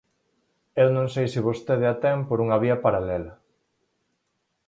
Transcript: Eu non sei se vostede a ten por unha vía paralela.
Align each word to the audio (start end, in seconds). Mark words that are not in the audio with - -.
Eu 0.81 0.87
non 0.95 1.07
sei 1.13 1.27
se 1.33 1.45
vostede 1.47 1.85
a 1.93 1.95
ten 2.03 2.17
por 2.27 2.37
unha 2.45 2.61
vía 2.63 2.81
paralela. 2.85 3.33